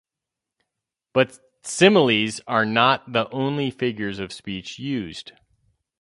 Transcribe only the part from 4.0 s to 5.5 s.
of speech used.